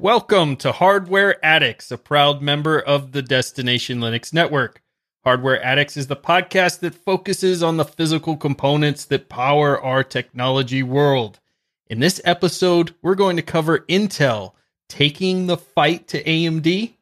[0.00, 4.80] Welcome to Hardware Addicts, a proud member of the Destination Linux Network.
[5.24, 10.84] Hardware Addicts is the podcast that focuses on the physical components that power our technology
[10.84, 11.40] world.
[11.88, 14.52] In this episode, we're going to cover Intel
[14.88, 16.94] taking the fight to AMD.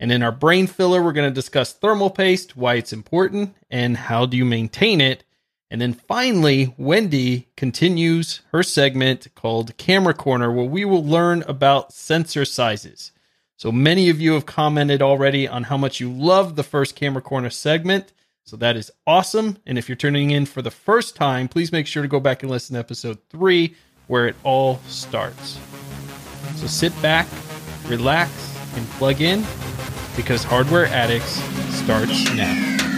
[0.00, 3.96] And in our brain filler, we're going to discuss thermal paste, why it's important, and
[3.96, 5.22] how do you maintain it.
[5.74, 11.92] And then finally, Wendy continues her segment called Camera Corner, where we will learn about
[11.92, 13.10] sensor sizes.
[13.56, 17.20] So many of you have commented already on how much you love the first Camera
[17.20, 18.12] Corner segment.
[18.44, 19.58] So that is awesome.
[19.66, 22.44] And if you're tuning in for the first time, please make sure to go back
[22.44, 23.74] and listen to episode three,
[24.06, 25.58] where it all starts.
[26.54, 27.26] So sit back,
[27.88, 28.30] relax,
[28.76, 29.44] and plug in
[30.14, 31.42] because Hardware Addicts
[31.82, 32.93] starts now.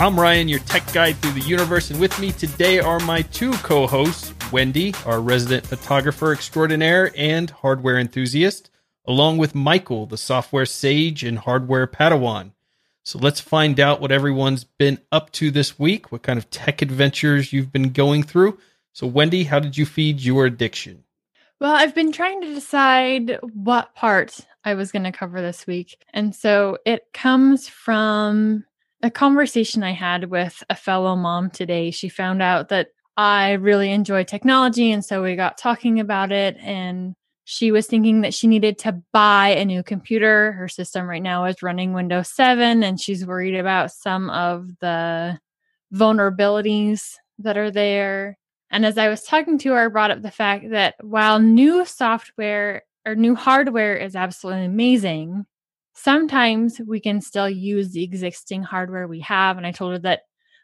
[0.00, 3.50] I'm Ryan, your tech guide through the universe, and with me today are my two
[3.54, 8.70] co hosts, Wendy, our resident photographer extraordinaire and hardware enthusiast,
[9.06, 12.52] along with Michael, the software sage and hardware padawan.
[13.02, 16.80] So let's find out what everyone's been up to this week, what kind of tech
[16.80, 18.56] adventures you've been going through.
[18.92, 21.02] So, Wendy, how did you feed your addiction?
[21.60, 26.00] Well, I've been trying to decide what part I was going to cover this week.
[26.14, 28.64] And so it comes from
[29.02, 31.90] a conversation I had with a fellow mom today.
[31.90, 34.92] She found out that I really enjoy technology.
[34.92, 36.56] And so we got talking about it.
[36.60, 40.52] And she was thinking that she needed to buy a new computer.
[40.52, 45.38] Her system right now is running Windows 7, and she's worried about some of the
[45.94, 48.36] vulnerabilities that are there.
[48.70, 51.86] And as I was talking to her, I brought up the fact that while new
[51.86, 55.46] software or new hardware is absolutely amazing,
[55.98, 59.56] sometimes we can still use the existing hardware we have.
[59.56, 60.22] And I told her that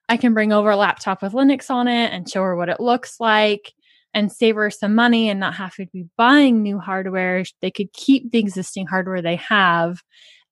[0.09, 2.81] I can bring over a laptop with Linux on it and show her what it
[2.81, 3.73] looks like
[4.13, 7.45] and save her some money and not have to be buying new hardware.
[7.61, 10.03] They could keep the existing hardware they have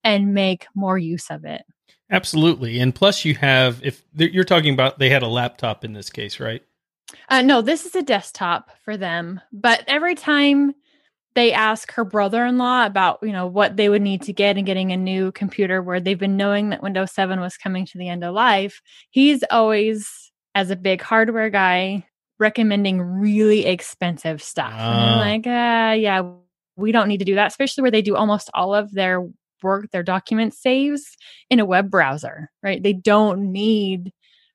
[0.02, 1.62] and make more use of it.
[2.10, 2.80] Absolutely.
[2.80, 6.40] And plus, you have, if you're talking about, they had a laptop in this case,
[6.40, 6.62] right?
[7.28, 9.40] Uh, no, this is a desktop for them.
[9.52, 10.74] But every time
[11.34, 14.92] they ask her brother-in-law about you know what they would need to get in getting
[14.92, 18.24] a new computer where they've been knowing that windows 7 was coming to the end
[18.24, 18.80] of life.
[19.10, 22.06] He's always as a big hardware guy
[22.38, 24.72] recommending really expensive stuff.
[24.72, 24.76] Uh.
[24.76, 26.22] and i'm like uh, yeah
[26.76, 29.26] we don't need to do that especially where they do almost all of their
[29.62, 31.16] work their document saves
[31.50, 32.82] in a web browser right?
[32.82, 34.12] They don't need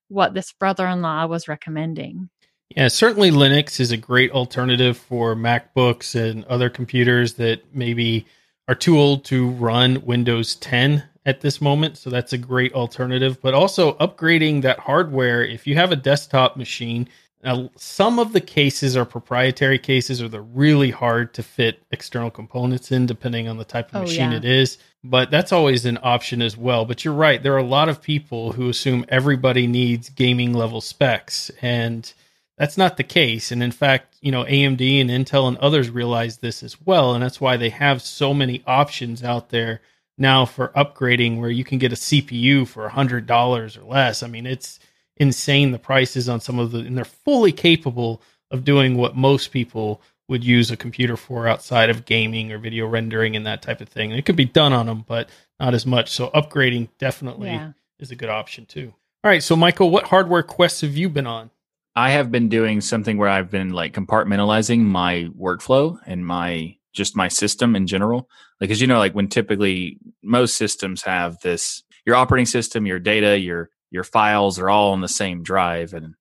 [0.10, 2.30] what this brother-in-law was recommending
[2.70, 8.26] yeah, certainly Linux is a great alternative for MacBooks and other computers that maybe
[8.68, 11.98] are too old to run Windows 10 at this moment.
[11.98, 13.42] So that's a great alternative.
[13.42, 17.08] But also upgrading that hardware, if you have a desktop machine,
[17.44, 22.32] now, some of the cases are proprietary cases or they're really hard to fit external
[22.32, 24.38] components in, depending on the type of oh, machine yeah.
[24.38, 24.80] it is.
[25.04, 26.84] But that's always an option as well.
[26.84, 27.42] But you're right.
[27.42, 31.52] There are a lot of people who assume everybody needs gaming level specs.
[31.62, 32.12] And
[32.58, 33.52] that's not the case.
[33.52, 37.14] And in fact, you know, AMD and Intel and others realize this as well.
[37.14, 39.82] And that's why they have so many options out there
[40.18, 44.24] now for upgrading where you can get a CPU for $100 or less.
[44.24, 44.80] I mean, it's
[45.18, 49.52] insane the prices on some of the, and they're fully capable of doing what most
[49.52, 53.82] people would use a computer for outside of gaming or video rendering and that type
[53.82, 54.12] of thing.
[54.12, 55.30] And it could be done on them, but
[55.60, 56.10] not as much.
[56.10, 57.72] So upgrading definitely yeah.
[58.00, 58.94] is a good option too.
[59.24, 59.44] All right.
[59.44, 61.50] So, Michael, what hardware quests have you been on?
[61.98, 67.16] I have been doing something where I've been like compartmentalizing my workflow and my just
[67.16, 68.30] my system in general.
[68.62, 73.00] Like, as you know, like when typically most systems have this, your operating system, your
[73.00, 76.14] data, your your files are all on the same drive, and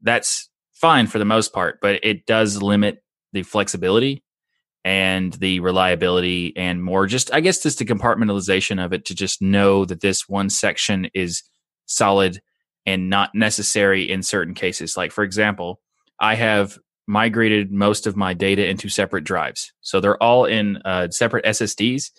[0.00, 1.80] that's fine for the most part.
[1.82, 3.02] But it does limit
[3.34, 4.24] the flexibility
[4.86, 7.06] and the reliability and more.
[7.06, 11.10] Just I guess just the compartmentalization of it to just know that this one section
[11.12, 11.42] is
[11.84, 12.40] solid
[12.86, 14.96] and not necessary in certain cases.
[14.96, 15.80] Like, for example,
[16.20, 19.72] I have migrated most of my data into separate drives.
[19.80, 22.10] So they're all in uh, separate SSDs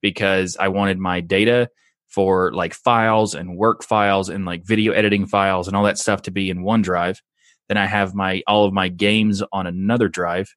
[0.00, 1.68] because I wanted my data
[2.08, 6.22] for like files and work files and like video editing files and all that stuff
[6.22, 7.20] to be in one drive.
[7.68, 10.54] Then I have my all of my games on another drive.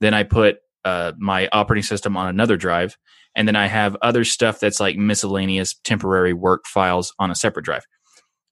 [0.00, 2.96] Then I put uh, my operating system on another drive,
[3.36, 7.64] and then I have other stuff that's like miscellaneous temporary work files on a separate
[7.64, 7.84] drive.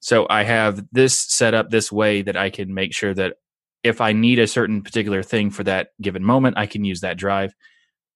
[0.06, 3.38] So I have this set up this way that I can make sure that
[3.82, 7.18] if I need a certain particular thing for that given moment, I can use that
[7.18, 7.56] drive.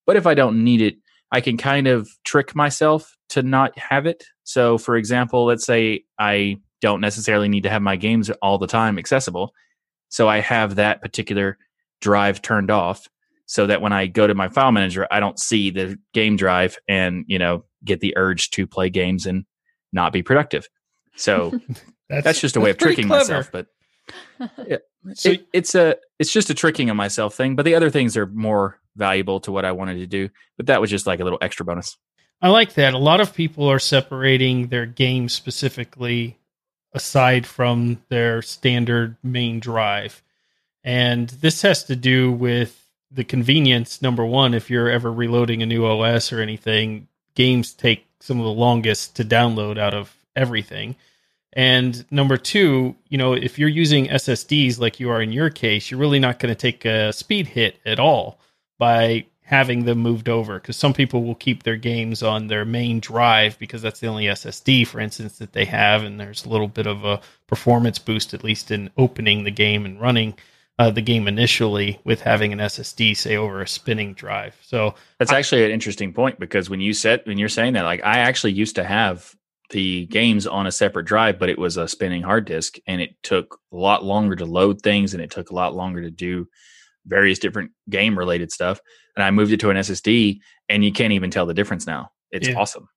[0.07, 0.99] But if I don't need it,
[1.33, 4.23] I can kind of trick myself to not have it.
[4.45, 8.69] So, for example, let's say I don't necessarily need to have my games all the
[8.69, 9.53] time accessible.
[10.11, 11.59] So I have that particular
[12.01, 13.09] drive turned off
[13.47, 16.79] so that when I go to my file manager, I don't see the game drive
[16.87, 19.45] and, you know, get the urge to play games and
[19.93, 20.69] not be productive.
[21.17, 21.51] So
[22.09, 23.25] that's, that's, just a way of tricking clever.
[23.25, 23.51] myself.
[23.53, 23.67] But
[24.67, 24.79] yeah,
[25.15, 27.57] so, it, it's a it's just a tricking of myself thing.
[27.57, 30.29] But the other things are more valuable to what I wanted to do.
[30.57, 31.97] But that was just like a little extra bonus.
[32.43, 32.95] I like that.
[32.95, 36.39] A lot of people are separating their games specifically
[36.93, 40.23] aside from their standard main drive.
[40.83, 44.01] And this has to do with the convenience.
[44.01, 48.45] Number one, if you're ever reloading a new OS or anything, games take some of
[48.45, 50.97] the longest to download out of everything.
[51.53, 55.91] And number two, you know, if you're using SSDs like you are in your case,
[55.91, 58.39] you're really not going to take a speed hit at all
[58.79, 63.01] by having them moved over because some people will keep their games on their main
[63.01, 66.69] drive because that's the only SSD, for instance, that they have, and there's a little
[66.69, 70.35] bit of a performance boost at least in opening the game and running
[70.79, 74.57] uh, the game initially with having an SSD, say over a spinning drive.
[74.63, 78.05] So that's actually an interesting point because when you said when you're saying that, like
[78.05, 79.37] I actually used to have
[79.71, 83.11] the games on a separate drive, but it was a spinning hard disk and it
[83.23, 86.47] took a lot longer to load things and it took a lot longer to do
[87.07, 88.81] various different game related stuff.
[89.17, 90.39] And I moved it to an SSD
[90.69, 92.11] and you can't even tell the difference now.
[92.31, 92.59] It's yeah.
[92.59, 92.89] awesome.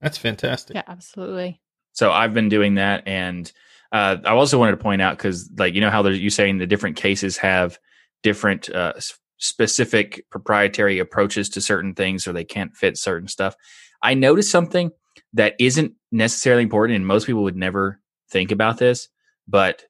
[0.00, 0.74] That's fantastic.
[0.74, 1.60] Yeah, absolutely.
[1.92, 3.06] So I've been doing that.
[3.06, 3.50] And
[3.92, 6.66] uh, I also wanted to point out because, like, you know, how you saying the
[6.66, 7.78] different cases have
[8.22, 8.94] different uh,
[9.38, 13.54] specific proprietary approaches to certain things or they can't fit certain stuff.
[14.02, 14.90] I noticed something
[15.34, 18.00] that isn't necessarily important, and most people would never
[18.30, 19.08] think about this,
[19.46, 19.84] but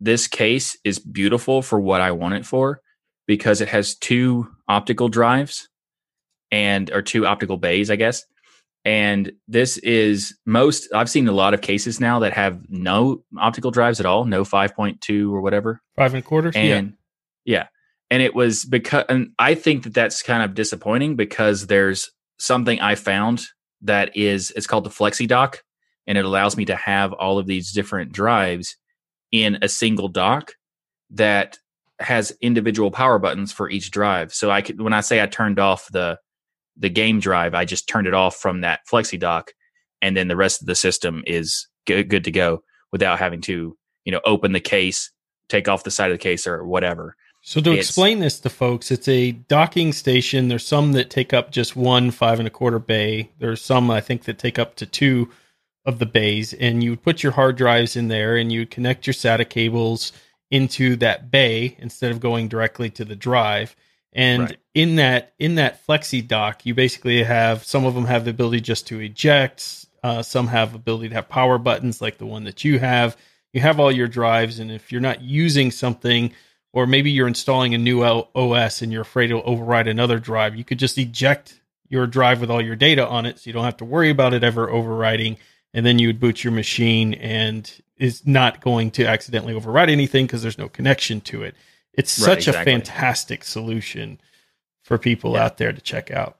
[0.00, 2.80] this case is beautiful for what I want it for
[3.26, 5.68] because it has two optical drives
[6.50, 8.24] and or two optical bays, I guess.
[8.84, 13.70] And this is most I've seen a lot of cases now that have no optical
[13.70, 15.80] drives at all, no 5.2 or whatever.
[15.96, 16.52] Five and a quarter.
[16.54, 16.94] And
[17.44, 17.60] yeah.
[17.60, 17.66] yeah.
[18.10, 22.78] And it was because, and I think that that's kind of disappointing because there's something
[22.80, 23.46] I found
[23.84, 25.62] that is, it's called the Flexi Dock
[26.06, 28.76] and it allows me to have all of these different drives
[29.32, 30.52] in a single dock
[31.10, 31.58] that
[32.00, 34.34] has individual power buttons for each drive.
[34.34, 36.18] So I could when I say I turned off the
[36.76, 39.52] the game drive, I just turned it off from that flexi dock
[40.02, 43.76] and then the rest of the system is good, good to go without having to,
[44.04, 45.10] you know, open the case,
[45.48, 47.16] take off the side of the case or whatever.
[47.46, 50.48] So to it's, explain this to folks, it's a docking station.
[50.48, 53.28] There's some that take up just one five and a quarter bay.
[53.38, 55.28] There's some I think that take up to two
[55.84, 59.06] of the bays, and you would put your hard drives in there, and you connect
[59.06, 60.10] your SATA cables
[60.50, 63.76] into that bay instead of going directly to the drive.
[64.14, 64.56] And right.
[64.72, 68.62] in that in that flexi dock, you basically have some of them have the ability
[68.62, 69.84] just to eject.
[70.02, 73.18] Uh, some have ability to have power buttons like the one that you have.
[73.52, 76.32] You have all your drives, and if you're not using something,
[76.74, 80.64] or maybe you're installing a new OS and you're afraid it'll override another drive, you
[80.64, 83.76] could just eject your drive with all your data on it, so you don't have
[83.76, 85.38] to worry about it ever overriding.
[85.72, 90.26] And then you would boot your machine, and is not going to accidentally override anything
[90.26, 91.54] because there's no connection to it.
[91.92, 92.60] It's right, such exactly.
[92.60, 94.20] a fantastic solution
[94.82, 95.44] for people yeah.
[95.44, 96.38] out there to check out.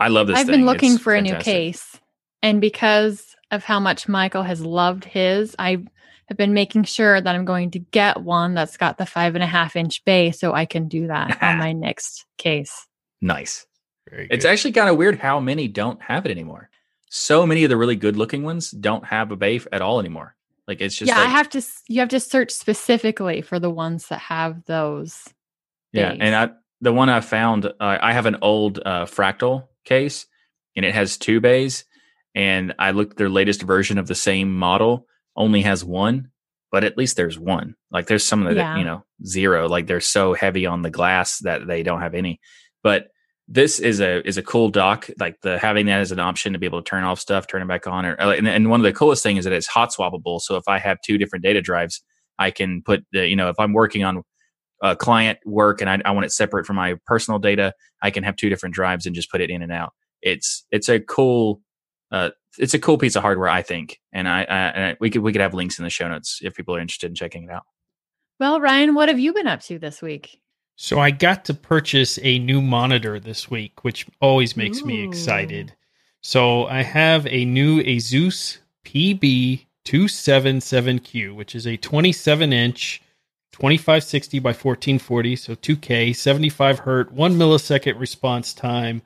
[0.00, 0.38] I love this.
[0.38, 0.56] I've thing.
[0.56, 1.46] been looking it's for fantastic.
[1.46, 2.00] a new case,
[2.42, 5.84] and because of how much Michael has loved his, I
[6.28, 9.44] have been making sure that I'm going to get one that's got the five and
[9.44, 12.86] a half inch bay so I can do that on my next case.
[13.20, 13.66] Nice.
[14.10, 16.70] It's actually kind of weird how many don't have it anymore.
[17.08, 20.36] So many of the really good looking ones don't have a bay at all anymore.
[20.68, 21.18] Like it's just yeah.
[21.18, 21.62] Like, I have to.
[21.88, 25.28] You have to search specifically for the ones that have those.
[25.92, 30.26] Yeah, and I the one I found, uh, I have an old uh, fractal case,
[30.74, 31.84] and it has two bays.
[32.34, 35.06] And I looked their latest version of the same model
[35.36, 36.30] only has one,
[36.72, 37.74] but at least there's one.
[37.90, 38.76] Like there's some of that yeah.
[38.76, 39.68] you know zero.
[39.68, 42.40] Like they're so heavy on the glass that they don't have any.
[42.82, 43.08] But
[43.48, 46.58] this is a is a cool dock like the having that as an option to
[46.58, 48.84] be able to turn off stuff turn it back on or and, and one of
[48.84, 51.62] the coolest things is that it's hot swappable so if i have two different data
[51.62, 52.02] drives
[52.38, 54.22] i can put the you know if i'm working on
[54.82, 58.24] a client work and I, I want it separate from my personal data i can
[58.24, 61.60] have two different drives and just put it in and out it's it's a cool
[62.10, 65.22] uh it's a cool piece of hardware i think and i, I, and we could
[65.22, 67.50] we could have links in the show notes if people are interested in checking it
[67.50, 67.64] out
[68.40, 70.40] well ryan what have you been up to this week
[70.76, 74.86] so I got to purchase a new monitor this week, which always makes Ooh.
[74.86, 75.74] me excited.
[76.22, 83.00] So I have a new Asus PB277Q, which is a 27 inch
[83.52, 89.00] 2560 by 1440, so 2K, 75 hertz, one millisecond response time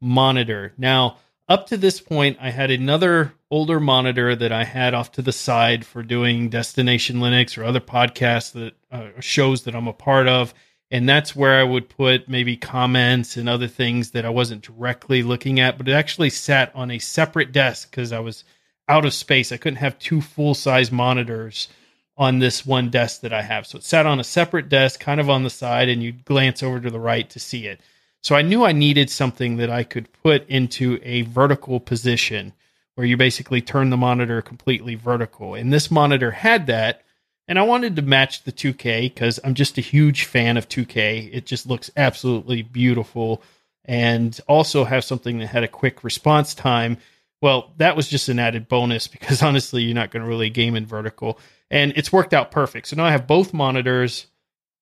[0.00, 0.72] monitor.
[0.78, 1.16] Now,
[1.48, 5.32] up to this point, I had another older monitor that I had off to the
[5.32, 10.26] side for doing Destination Linux or other podcasts that uh, shows that I'm a part
[10.26, 10.52] of.
[10.90, 15.22] And that's where I would put maybe comments and other things that I wasn't directly
[15.22, 18.44] looking at, but it actually sat on a separate desk because I was
[18.88, 19.50] out of space.
[19.50, 21.68] I couldn't have two full size monitors
[22.16, 23.66] on this one desk that I have.
[23.66, 26.62] So it sat on a separate desk, kind of on the side, and you'd glance
[26.62, 27.80] over to the right to see it.
[28.26, 32.54] So I knew I needed something that I could put into a vertical position
[32.96, 35.54] where you basically turn the monitor completely vertical.
[35.54, 37.02] And this monitor had that.
[37.46, 41.30] And I wanted to match the 2K because I'm just a huge fan of 2K.
[41.32, 43.44] It just looks absolutely beautiful.
[43.84, 46.96] And also have something that had a quick response time.
[47.40, 50.74] Well, that was just an added bonus because honestly, you're not going to really game
[50.74, 51.38] in vertical.
[51.70, 52.88] And it's worked out perfect.
[52.88, 54.26] So now I have both monitors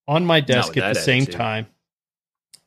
[0.08, 1.66] on my desk at the same time.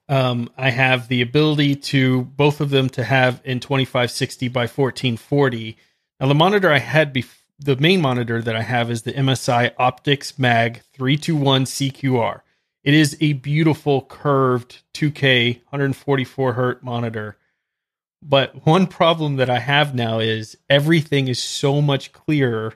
[0.10, 5.78] Um, I have the ability to both of them to have in 2560 by 1440.
[6.20, 9.74] Now, the monitor I had before, the main monitor that I have is the MSI
[9.76, 12.42] Optix Mag 321 CQR.
[12.84, 17.38] It is a beautiful curved 2K 144 hertz monitor.
[18.22, 22.76] But one problem that I have now is everything is so much clearer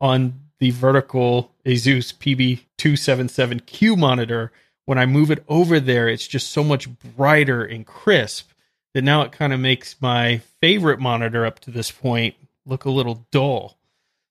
[0.00, 4.52] on the vertical Asus PB277Q monitor
[4.84, 8.50] when I move it over there, it's just so much brighter and crisp
[8.94, 12.34] that now it kind of makes my favorite monitor up to this point
[12.66, 13.78] look a little dull.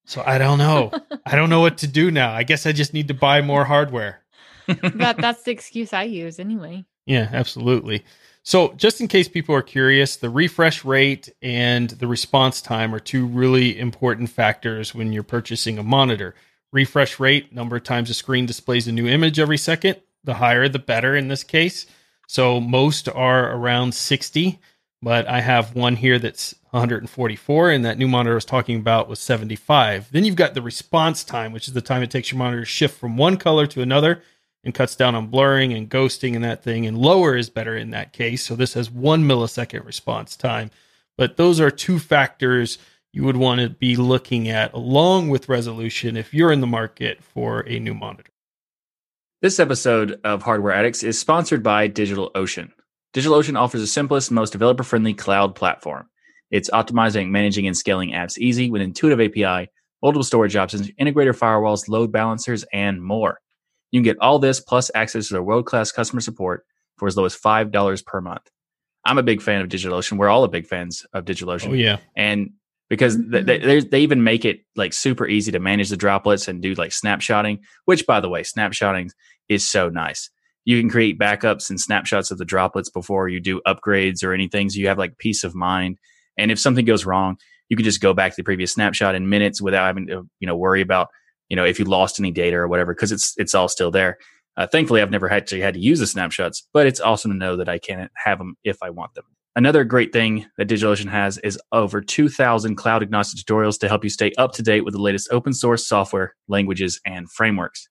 [0.06, 0.92] So I don't know.
[1.26, 2.34] I don't know what to do now.
[2.34, 4.22] I guess I just need to buy more hardware.
[4.68, 6.86] that that's the excuse I use anyway.
[7.06, 8.04] Yeah, absolutely.
[8.44, 13.00] So, just in case people are curious, the refresh rate and the response time are
[13.00, 16.34] two really important factors when you're purchasing a monitor.
[16.72, 20.68] Refresh rate, number of times the screen displays a new image every second, the higher
[20.68, 21.86] the better in this case.
[22.28, 24.60] So most are around 60,
[25.02, 29.10] but I have one here that's 144, and that new monitor I was talking about
[29.10, 30.12] was 75.
[30.12, 32.66] Then you've got the response time, which is the time it takes your monitor to
[32.66, 34.22] shift from one color to another
[34.64, 36.86] and cuts down on blurring and ghosting and that thing.
[36.86, 38.44] And lower is better in that case.
[38.44, 40.72] So this has one millisecond response time.
[41.18, 42.78] But those are two factors
[43.12, 47.22] you would want to be looking at along with resolution if you're in the market
[47.24, 48.31] for a new monitor.
[49.42, 52.70] This episode of Hardware Addicts is sponsored by DigitalOcean.
[53.16, 56.08] DigitalOcean offers the simplest, most developer friendly cloud platform.
[56.52, 59.72] It's optimizing, managing, and scaling apps easy with intuitive API,
[60.04, 63.40] multiple storage options, integrator firewalls, load balancers, and more.
[63.90, 66.64] You can get all this plus access to their world class customer support
[66.98, 68.48] for as low as $5 per month.
[69.06, 70.20] I'm a big fan of DigitalOcean.
[70.20, 71.72] We're all a big fans of oh, DigitalOcean.
[71.72, 71.98] Oh, yeah.
[72.16, 72.52] And
[72.92, 73.46] because mm-hmm.
[73.46, 76.74] they, they, they, even make it like super easy to manage the droplets and do
[76.74, 79.12] like snapshotting, which by the way, snapshotting
[79.48, 80.30] is so nice.
[80.66, 84.70] You can create backups and snapshots of the droplets before you do upgrades or anything.
[84.70, 86.00] So you have like peace of mind.
[86.38, 87.38] And if something goes wrong,
[87.70, 90.48] you can just go back to the previous snapshot in minutes without having to, you
[90.48, 91.08] know, worry about,
[91.48, 94.18] you know, if you lost any data or whatever, because it's it's all still there.
[94.58, 97.56] Uh, thankfully, I've never actually had to use the snapshots, but it's awesome to know
[97.56, 99.24] that I can have them if I want them.
[99.56, 104.10] Another great thing that DigitalOcean has is over 2,000 cloud agnostic tutorials to help you
[104.10, 107.90] stay up to date with the latest open source software, languages, and frameworks.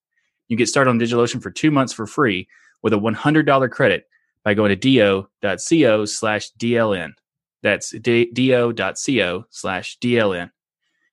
[0.48, 2.48] You can get started on DigitalOcean for two months for free
[2.82, 4.06] with a $100 credit
[4.42, 7.12] by going to do.co slash DLN.
[7.62, 10.50] That's do.co slash DLN.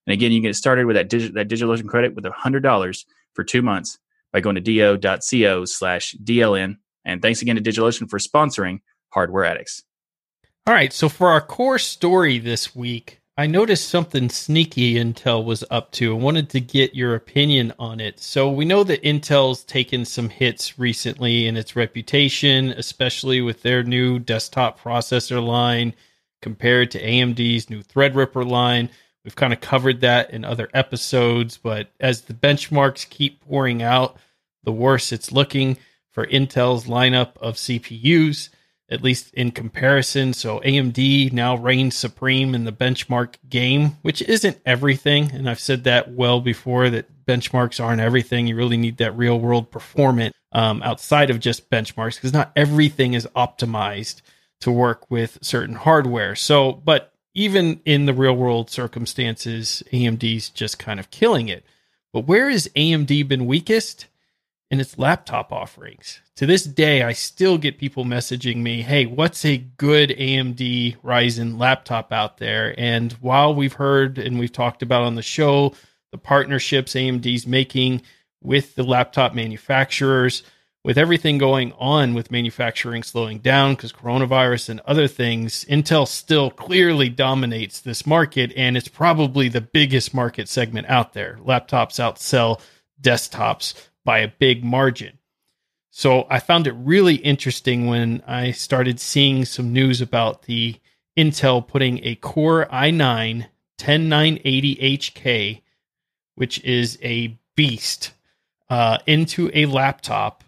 [0.07, 3.43] And again, you can get started with that, digi- that DigitalOcean credit with $100 for
[3.43, 3.99] two months
[4.31, 6.77] by going to do.co slash DLN.
[7.03, 9.83] And thanks again to DigitalOcean for sponsoring Hardware Addicts.
[10.67, 10.91] All right.
[10.91, 16.13] So for our core story this week, I noticed something sneaky Intel was up to
[16.13, 18.19] and wanted to get your opinion on it.
[18.19, 23.81] So we know that Intel's taken some hits recently in its reputation, especially with their
[23.81, 25.93] new desktop processor line
[26.41, 28.89] compared to AMD's new Threadripper line.
[29.24, 34.17] We've kind of covered that in other episodes, but as the benchmarks keep pouring out,
[34.63, 35.77] the worse it's looking
[36.12, 38.50] for Intel's lineup of CPUs
[38.89, 40.34] at least in comparison.
[40.34, 45.32] So AMD now reigns supreme in the benchmark game, which isn't everything.
[45.32, 48.48] And I've said that well before that benchmarks aren't everything.
[48.48, 53.13] You really need that real world performance um, outside of just benchmarks because not everything
[53.13, 54.22] is optimized
[54.62, 56.36] to work with certain hardware.
[56.36, 61.63] So, but even in the real world circumstances, AMD's just kind of killing it.
[62.13, 64.08] But where has AMD been weakest?
[64.69, 69.45] In its laptop offerings to this day, I still get people messaging me, hey, what's
[69.45, 72.75] a good AMD Ryzen laptop out there?
[72.77, 75.74] And while we've heard and we've talked about on the show
[76.12, 78.01] the partnerships AMD's making
[78.43, 80.43] with the laptop manufacturers,
[80.83, 86.51] with everything going on with manufacturing slowing down because coronavirus and other things, Intel still
[86.51, 91.39] clearly dominates this market and it's probably the biggest market segment out there.
[91.41, 92.59] Laptops outsell
[93.01, 93.74] desktops
[94.07, 95.19] by a big margin.
[95.91, 100.79] So I found it really interesting when I started seeing some news about the
[101.17, 103.47] Intel putting a Core i9
[103.77, 105.61] 10980HK,
[106.35, 108.13] which is a beast,
[108.69, 110.43] uh, into a laptop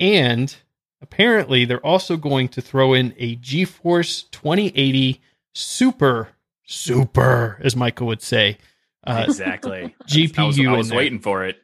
[0.00, 0.54] and
[1.02, 5.20] apparently, they're also going to throw in a GeForce 2080
[5.54, 6.28] Super,
[6.64, 8.58] Super, as Michael would say.
[9.04, 9.94] Uh, exactly.
[10.06, 10.38] GPU.
[10.38, 11.62] I was, I was waiting for it.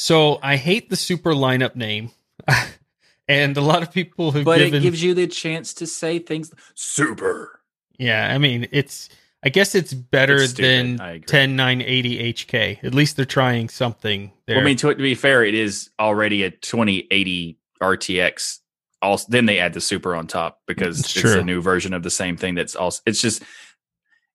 [0.00, 2.10] So I hate the Super lineup name.
[3.28, 6.18] and a lot of people have but given, it gives you the chance to say
[6.18, 7.60] things super
[7.98, 9.10] yeah i mean it's
[9.44, 14.64] i guess it's better it's than 10980 hk at least they're trying something there well,
[14.64, 18.58] i mean to, to, be fair it is already a 2080 RTX.
[19.02, 22.02] Also, then they add the super on top because it's, it's a new version of
[22.02, 22.54] the same thing.
[22.54, 23.42] That's also it's just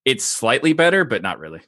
[0.04, 1.62] it's slightly better, but not really.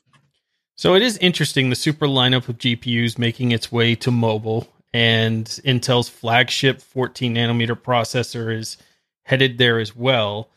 [0.78, 5.46] So it is interesting the super lineup of GPUs making its way to mobile, and
[5.66, 8.78] Intel's flagship 14 nanometer processor is
[9.24, 10.50] headed there as well.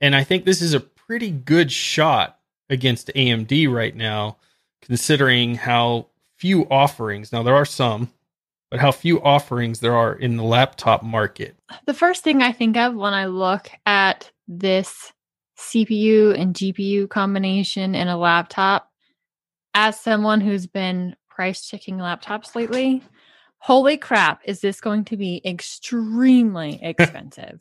[0.00, 4.36] And I think this is a pretty good shot against AMD right now,
[4.82, 7.32] considering how few offerings.
[7.32, 8.10] Now there are some,
[8.72, 11.56] but how few offerings there are in the laptop market.
[11.86, 15.12] The first thing I think of when I look at this
[15.56, 18.87] CPU and GPU combination in a laptop,
[19.78, 23.00] as someone who's been price checking laptops lately,
[23.58, 27.60] holy crap, is this going to be extremely expensive?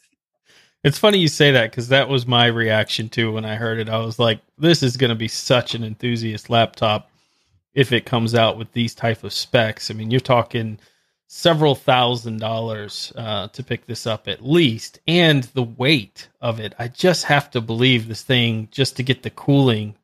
[0.83, 3.87] it's funny you say that because that was my reaction too when I heard it.
[3.89, 7.11] I was like, this is going to be such an enthusiast laptop
[7.75, 9.91] if it comes out with these type of specs.
[9.91, 10.79] I mean, you're talking
[11.27, 16.73] several thousand dollars uh, to pick this up at least, and the weight of it.
[16.79, 19.95] I just have to believe this thing just to get the cooling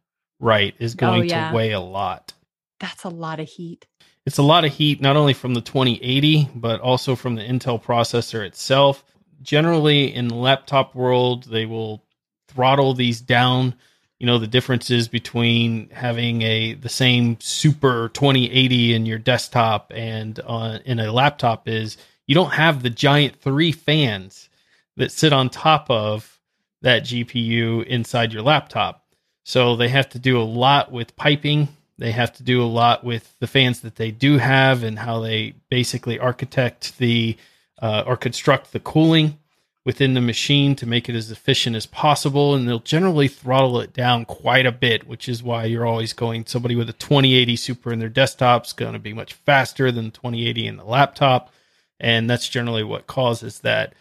[0.44, 1.50] right is oh, going oh, yeah.
[1.50, 2.34] to weigh a lot.
[2.80, 3.88] That's a lot of heat.
[4.26, 7.82] It's a lot of heat, not only from the 2080, but also from the Intel
[7.82, 9.04] processor itself.
[9.42, 12.04] Generally, in the laptop world, they will
[12.48, 13.76] throttle these down
[14.20, 20.40] you know the differences between having a the same super 2080 in your desktop and
[20.42, 24.48] on in a laptop is you don't have the giant three fans
[24.96, 26.40] that sit on top of
[26.82, 29.03] that GPU inside your laptop.
[29.44, 31.70] So they have to do a lot with piping.
[31.98, 35.20] They have to do a lot with the fans that they do have and how
[35.20, 37.38] they basically architect the
[37.82, 39.38] uh, or construct the cooling
[39.86, 42.56] within the machine to make it as efficient as possible.
[42.56, 46.46] And they'll generally throttle it down quite a bit, which is why you're always going
[46.46, 50.12] somebody with a 2080 Super in their desktop is going to be much faster than
[50.12, 51.52] 2080 in the laptop.
[52.00, 53.94] And that's generally what causes that.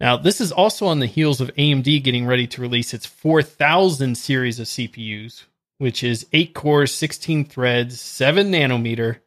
[0.00, 4.16] Now, this is also on the heels of AMD getting ready to release its 4000
[4.16, 5.44] series of CPUs,
[5.76, 9.18] which is 8 cores, 16 threads, 7 nanometer.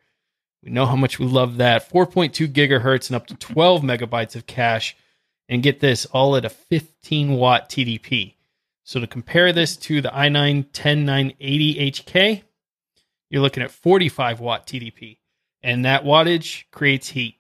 [0.64, 1.88] We know how much we love that.
[1.88, 4.96] 4.2 gigahertz and up to 12 megabytes of cache
[5.48, 8.34] and get this all at a 15 watt TDP.
[8.84, 12.42] So to compare this to the i9 10980HK,
[13.30, 15.18] you're looking at 45 watt TDP.
[15.62, 17.36] And that wattage creates heat.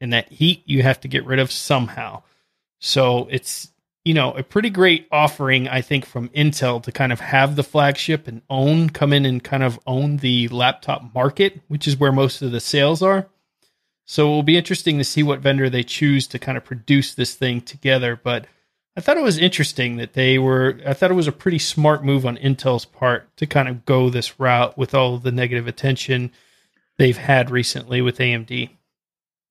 [0.00, 2.22] And that heat you have to get rid of somehow.
[2.86, 3.72] So it's,
[4.04, 7.62] you know, a pretty great offering, I think, from Intel to kind of have the
[7.62, 12.12] flagship and own, come in and kind of own the laptop market, which is where
[12.12, 13.26] most of the sales are.
[14.04, 17.14] So it will be interesting to see what vendor they choose to kind of produce
[17.14, 18.20] this thing together.
[18.22, 18.46] But
[18.94, 22.04] I thought it was interesting that they were, I thought it was a pretty smart
[22.04, 26.32] move on Intel's part to kind of go this route with all the negative attention
[26.98, 28.68] they've had recently with AMD.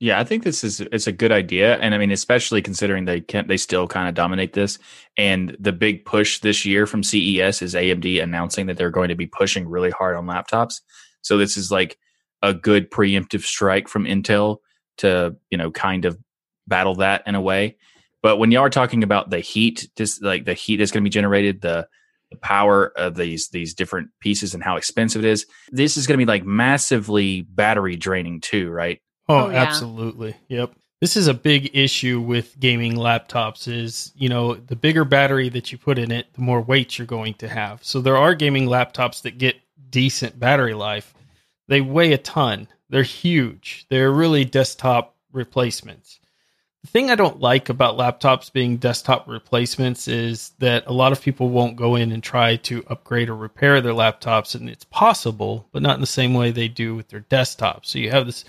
[0.03, 3.21] Yeah, I think this is it's a good idea, and I mean, especially considering they
[3.21, 4.77] can they still kind of dominate this,
[5.15, 9.15] and the big push this year from CES is AMD announcing that they're going to
[9.15, 10.81] be pushing really hard on laptops.
[11.21, 11.97] So this is like
[12.41, 14.57] a good preemptive strike from Intel
[14.97, 16.19] to you know kind of
[16.67, 17.77] battle that in a way.
[18.21, 21.09] But when you are talking about the heat, just like the heat that's going to
[21.09, 21.87] be generated, the
[22.29, 26.19] the power of these these different pieces and how expensive it is, this is going
[26.19, 28.99] to be like massively battery draining too, right?
[29.29, 29.63] Oh, oh yeah.
[29.63, 30.35] absolutely.
[30.47, 30.73] Yep.
[31.01, 35.71] This is a big issue with gaming laptops is, you know, the bigger battery that
[35.71, 37.83] you put in it, the more weight you're going to have.
[37.83, 39.57] So there are gaming laptops that get
[39.89, 41.13] decent battery life,
[41.67, 42.67] they weigh a ton.
[42.89, 43.85] They're huge.
[43.89, 46.19] They're really desktop replacements.
[46.81, 51.21] The thing I don't like about laptops being desktop replacements is that a lot of
[51.21, 55.67] people won't go in and try to upgrade or repair their laptops, and it's possible,
[55.71, 57.85] but not in the same way they do with their desktops.
[57.85, 58.43] So you have this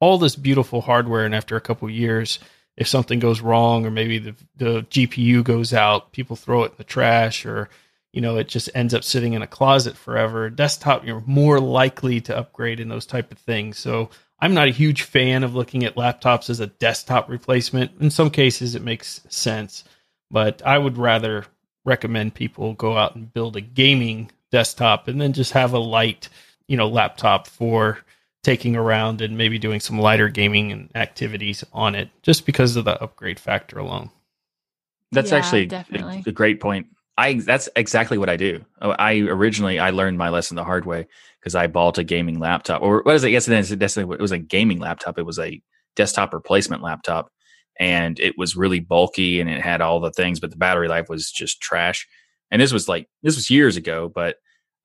[0.00, 2.38] all this beautiful hardware, and after a couple years,
[2.76, 6.78] if something goes wrong or maybe the, the GPU goes out, people throw it in
[6.78, 7.68] the trash or
[8.12, 10.50] you know it just ends up sitting in a closet forever.
[10.50, 13.78] Desktop, you're more likely to upgrade in those type of things.
[13.78, 17.92] So I'm not a huge fan of looking at laptops as a desktop replacement.
[18.00, 19.84] In some cases, it makes sense,
[20.30, 21.46] but I would rather
[21.84, 26.28] recommend people go out and build a gaming desktop and then just have a light,
[26.66, 27.98] you know, laptop for
[28.44, 32.84] taking around and maybe doing some lighter gaming and activities on it just because of
[32.84, 34.10] the upgrade factor alone.
[35.10, 36.22] That's yeah, actually definitely.
[36.26, 36.86] A, a great point.
[37.16, 38.64] I that's exactly what I do.
[38.80, 41.06] Oh, I originally I learned my lesson the hard way
[41.40, 43.30] because I bought a gaming laptop, or what is it?
[43.30, 45.18] Yes, it it was a gaming laptop.
[45.18, 45.60] It was a
[45.96, 47.30] desktop replacement laptop,
[47.78, 51.08] and it was really bulky and it had all the things, but the battery life
[51.08, 52.06] was just trash.
[52.50, 54.36] And this was like this was years ago, but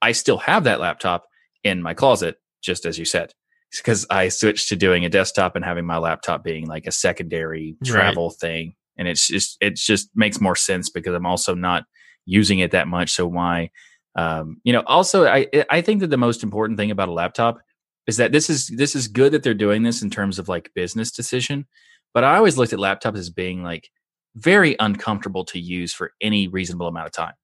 [0.02, 1.26] I still have that laptop
[1.64, 3.34] in my closet, just as you said
[3.78, 7.78] because I switched to doing a desktop and having my laptop being like a secondary
[7.84, 8.40] travel right.
[8.40, 8.76] thing.
[8.98, 11.86] And it's just, it just makes more sense because I'm also not
[12.26, 13.12] using it that much.
[13.12, 13.70] So why,
[14.16, 17.60] um, you know, also I, I think that the most important thing about a laptop
[18.08, 20.72] is that this is, this is good that they're doing this in terms of like
[20.74, 21.68] business decision.
[22.14, 23.90] But I always looked at laptops as being like
[24.36, 27.36] very uncomfortable to use for any reasonable amount of time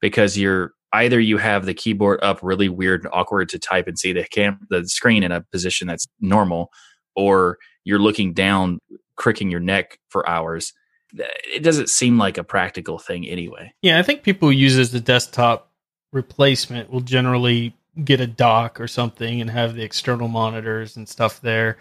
[0.00, 3.98] because you're either you have the keyboard up really weird and awkward to type and
[3.98, 6.70] see the cam the screen in a position that's normal
[7.16, 8.78] or you're looking down
[9.16, 10.72] cricking your neck for hours
[11.14, 13.72] it doesn't seem like a practical thing anyway.
[13.82, 15.70] Yeah i think people who use as the desktop
[16.12, 17.74] replacement will generally
[18.04, 21.78] get a dock or something and have the external monitors and stuff there.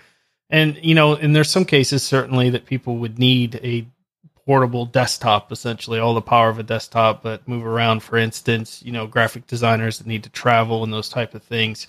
[0.49, 3.87] And you know and there's some cases certainly that people would need a
[4.45, 8.01] portable desktop, essentially all the power of a desktop, but move around.
[8.01, 11.87] For instance, you know, graphic designers that need to travel and those type of things.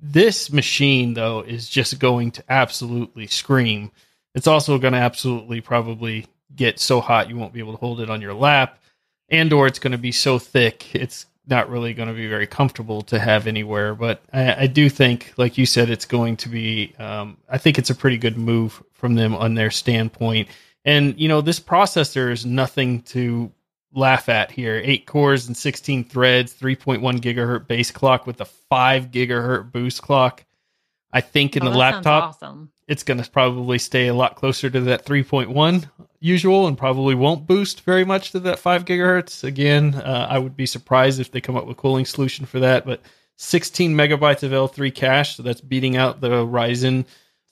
[0.00, 3.90] This machine, though, is just going to absolutely scream.
[4.34, 8.00] It's also going to absolutely probably get so hot you won't be able to hold
[8.00, 8.78] it on your lap,
[9.28, 12.46] and or it's going to be so thick it's not really going to be very
[12.46, 13.94] comfortable to have anywhere.
[13.94, 16.94] But I, I do think, like you said, it's going to be.
[16.98, 20.48] Um, I think it's a pretty good move from them on their standpoint
[20.84, 23.52] and you know, this processor is nothing to
[23.94, 24.80] laugh at here.
[24.84, 30.44] Eight cores and 16 threads, 3.1 gigahertz base clock with a five gigahertz boost clock.
[31.12, 32.70] I think in oh, the laptop, awesome.
[32.88, 35.88] it's going to probably stay a lot closer to that 3.1
[36.20, 39.44] usual and probably won't boost very much to that five gigahertz.
[39.44, 42.60] Again, uh, I would be surprised if they come up with a cooling solution for
[42.60, 43.00] that, but
[43.36, 47.04] 16 megabytes of L3 cache, so that's beating out the Ryzen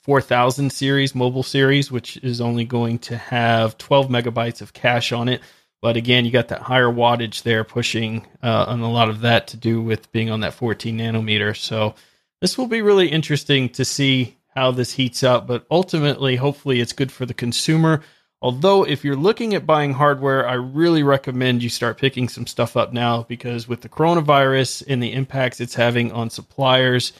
[0.03, 5.29] 4000 series, mobile series, which is only going to have 12 megabytes of cache on
[5.29, 5.41] it.
[5.81, 9.47] But again, you got that higher wattage there pushing uh, on a lot of that
[9.47, 11.55] to do with being on that 14 nanometer.
[11.55, 11.95] So
[12.39, 15.47] this will be really interesting to see how this heats up.
[15.47, 18.01] But ultimately, hopefully, it's good for the consumer.
[18.43, 22.75] Although, if you're looking at buying hardware, I really recommend you start picking some stuff
[22.75, 27.13] up now because with the coronavirus and the impacts it's having on suppliers,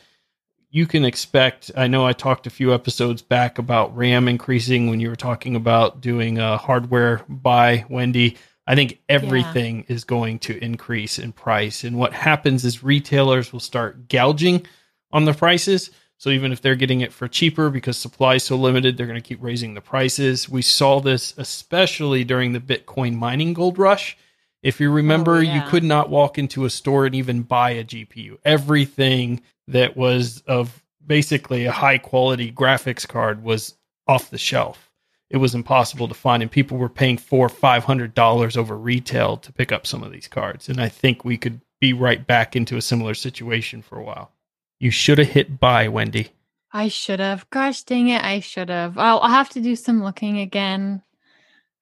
[0.71, 1.69] you can expect.
[1.75, 5.55] I know I talked a few episodes back about RAM increasing when you were talking
[5.55, 8.37] about doing a hardware buy, Wendy.
[8.65, 9.95] I think everything yeah.
[9.95, 11.83] is going to increase in price.
[11.83, 14.65] And what happens is retailers will start gouging
[15.11, 15.91] on the prices.
[16.17, 19.21] So even if they're getting it for cheaper because supply is so limited, they're going
[19.21, 20.47] to keep raising the prices.
[20.47, 24.17] We saw this especially during the Bitcoin mining gold rush.
[24.63, 25.55] If you remember, oh, yeah.
[25.55, 28.37] you could not walk into a store and even buy a GPU.
[28.45, 33.75] Everything that was of basically a high quality graphics card was
[34.07, 34.89] off the shelf.
[35.29, 39.37] It was impossible to find, and people were paying four, five hundred dollars over retail
[39.37, 40.67] to pick up some of these cards.
[40.67, 44.31] And I think we could be right back into a similar situation for a while.
[44.79, 46.29] You should have hit buy, Wendy.
[46.73, 47.49] I should have.
[47.49, 48.97] Gosh dang it, I should have.
[48.97, 51.01] I'll, I'll have to do some looking again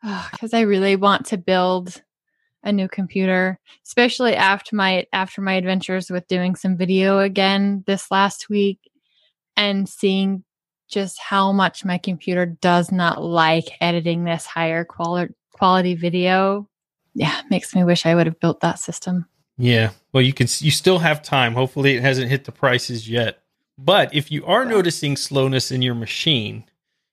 [0.31, 2.01] because oh, I really want to build
[2.63, 8.11] a new computer, especially after my after my adventures with doing some video again this
[8.11, 8.79] last week
[9.55, 10.43] and seeing
[10.89, 16.67] just how much my computer does not like editing this higher quality quality video.
[17.15, 19.25] Yeah, makes me wish I would have built that system.
[19.57, 19.91] Yeah.
[20.13, 21.53] Well, you can you still have time.
[21.53, 23.43] Hopefully it hasn't hit the prices yet.
[23.77, 26.65] But if you are noticing slowness in your machine,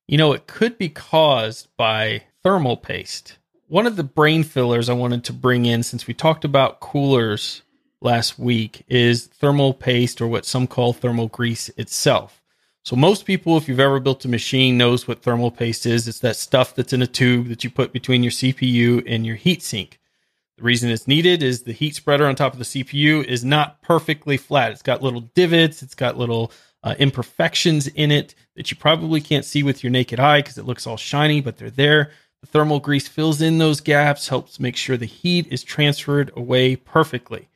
[0.08, 4.94] you know it could be caused by thermal paste one of the brain fillers I
[4.94, 7.62] wanted to bring in since we talked about coolers
[8.00, 12.42] last week is thermal paste or what some call thermal grease itself.
[12.84, 16.06] So most people if you've ever built a machine knows what thermal paste is.
[16.06, 19.36] It's that stuff that's in a tube that you put between your CPU and your
[19.36, 19.94] heatsink.
[20.56, 23.82] The reason it's needed is the heat spreader on top of the CPU is not
[23.82, 24.70] perfectly flat.
[24.70, 26.52] It's got little divots, it's got little
[26.84, 30.64] uh, imperfections in it that you probably can't see with your naked eye because it
[30.64, 32.12] looks all shiny, but they're there.
[32.46, 36.76] The thermal grease fills in those gaps, helps make sure the heat is transferred away
[36.76, 37.48] perfectly.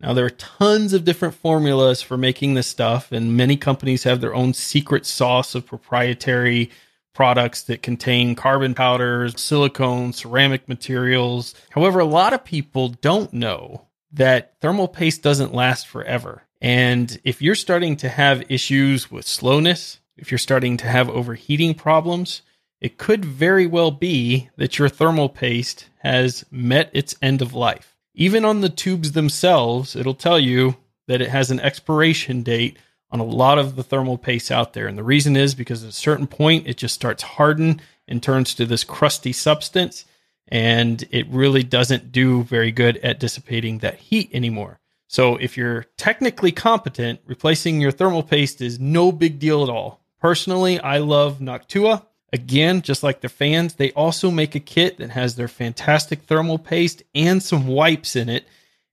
[0.00, 4.20] Now, there are tons of different formulas for making this stuff, and many companies have
[4.20, 6.72] their own secret sauce of proprietary
[7.14, 11.54] products that contain carbon powders, silicone, ceramic materials.
[11.70, 16.42] However, a lot of people don't know that thermal paste doesn't last forever.
[16.60, 21.74] And if you're starting to have issues with slowness, if you're starting to have overheating
[21.74, 22.42] problems,
[22.82, 27.96] it could very well be that your thermal paste has met its end of life.
[28.12, 32.76] Even on the tubes themselves, it'll tell you that it has an expiration date
[33.12, 34.88] on a lot of the thermal paste out there.
[34.88, 38.52] And the reason is because at a certain point, it just starts harden and turns
[38.56, 40.04] to this crusty substance.
[40.48, 44.80] And it really doesn't do very good at dissipating that heat anymore.
[45.06, 50.00] So if you're technically competent, replacing your thermal paste is no big deal at all.
[50.20, 52.06] Personally, I love Noctua.
[52.32, 56.58] Again, just like the fans, they also make a kit that has their fantastic thermal
[56.58, 58.46] paste and some wipes in it.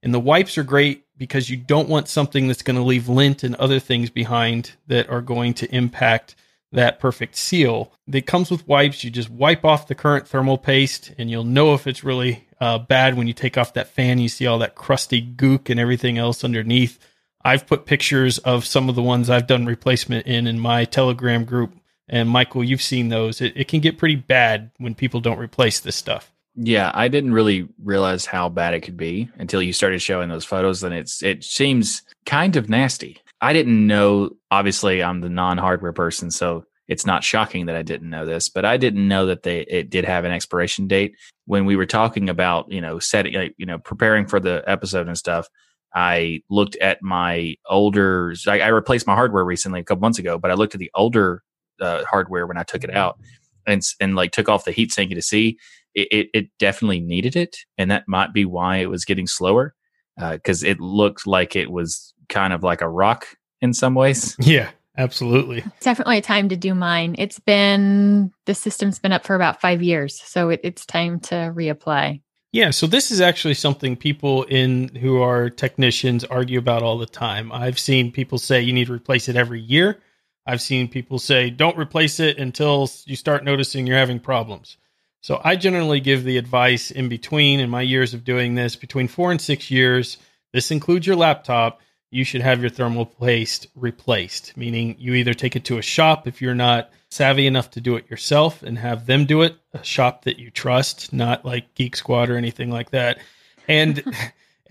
[0.03, 3.43] And the wipes are great because you don't want something that's going to leave lint
[3.43, 6.35] and other things behind that are going to impact
[6.71, 7.91] that perfect seal.
[8.11, 9.03] It comes with wipes.
[9.03, 12.77] You just wipe off the current thermal paste and you'll know if it's really uh,
[12.79, 14.19] bad when you take off that fan.
[14.19, 16.99] You see all that crusty gook and everything else underneath.
[17.43, 21.45] I've put pictures of some of the ones I've done replacement in in my Telegram
[21.45, 21.73] group.
[22.09, 23.39] And Michael, you've seen those.
[23.39, 26.31] It, it can get pretty bad when people don't replace this stuff.
[26.55, 30.43] Yeah, I didn't really realize how bad it could be until you started showing those
[30.43, 30.83] photos.
[30.83, 33.21] And it's it seems kind of nasty.
[33.39, 34.31] I didn't know.
[34.51, 38.49] Obviously, I'm the non-hardware person, so it's not shocking that I didn't know this.
[38.49, 41.15] But I didn't know that they it did have an expiration date.
[41.45, 45.17] When we were talking about you know setting you know preparing for the episode and
[45.17, 45.47] stuff,
[45.93, 48.33] I looked at my older.
[48.47, 50.91] I, I replaced my hardware recently a couple months ago, but I looked at the
[50.95, 51.43] older
[51.81, 53.19] uh, hardware when I took it out
[53.67, 55.57] and and like took off the heat sink to see
[55.95, 59.73] it, it, it, definitely needed it, and that might be why it was getting slower
[60.17, 63.27] because uh, it looked like it was kind of like a rock
[63.61, 64.35] in some ways.
[64.45, 65.59] Yeah, absolutely.
[65.59, 67.15] It's definitely a time to do mine.
[67.17, 71.53] It's been the system's been up for about five years, so it, it's time to
[71.55, 72.21] reapply.
[72.51, 77.05] Yeah, so this is actually something people in who are technicians argue about all the
[77.05, 77.51] time.
[77.51, 80.01] I've seen people say you need to replace it every year.
[80.49, 84.77] I've seen people say don't replace it until you start noticing you're having problems.
[85.21, 89.07] So I generally give the advice in between in my years of doing this, between
[89.07, 90.17] four and six years.
[90.51, 91.81] This includes your laptop.
[92.09, 96.25] You should have your thermal paste replaced, meaning you either take it to a shop
[96.25, 99.83] if you're not savvy enough to do it yourself and have them do it, a
[99.83, 103.19] shop that you trust, not like Geek Squad or anything like that.
[103.67, 104.03] And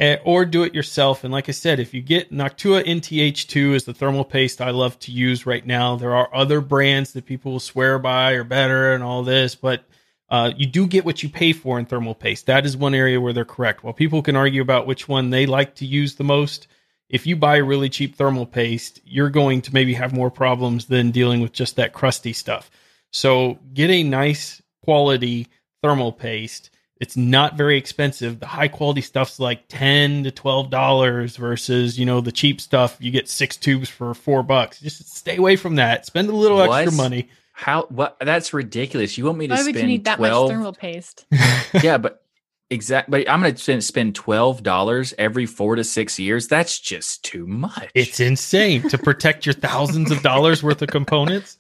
[0.01, 1.25] or do it yourself.
[1.25, 4.99] And like I said, if you get Noctua NTH2 is the thermal paste I love
[5.01, 5.97] to use right now.
[5.97, 9.85] There are other brands that people will swear by are better and all this, but
[10.31, 12.47] uh, you do get what you pay for in thermal paste.
[12.47, 13.83] That is one area where they're correct.
[13.83, 16.69] While people can argue about which one they like to use the most,
[17.09, 21.11] if you buy really cheap thermal paste, you're going to maybe have more problems than
[21.11, 22.71] dealing with just that crusty stuff.
[23.11, 25.49] So get a nice quality
[25.83, 28.41] thermal paste it's not very expensive.
[28.41, 32.97] The high quality stuff's like ten to twelve dollars versus you know the cheap stuff
[33.01, 34.81] you get six tubes for four bucks.
[34.81, 36.07] Just stay away from that.
[36.07, 36.83] Spend a little what?
[36.83, 37.29] extra money.
[37.53, 37.83] How?
[37.85, 38.17] What?
[38.21, 39.17] That's ridiculous.
[39.17, 40.19] You want me to Why spend would you need 12?
[40.19, 41.27] that much thermal paste?
[41.83, 42.25] yeah, but
[42.69, 43.25] exactly.
[43.25, 46.49] But I'm going to spend twelve dollars every four to six years.
[46.49, 47.91] That's just too much.
[47.95, 51.59] It's insane to protect your thousands of dollars worth of components.